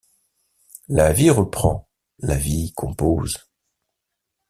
La 0.87 1.13
vie 1.13 1.29
reprend, 1.29 1.87
la 2.17 2.35
vie 2.35 2.73
compose. 2.75 3.37